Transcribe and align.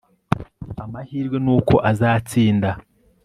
amahirwe 0.83 1.37
nuko 1.45 1.75
azatsinda 1.91 2.69